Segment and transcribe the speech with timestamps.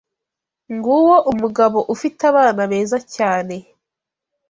[0.73, 3.55] Nguwo umugabo ufite abana beza cyane.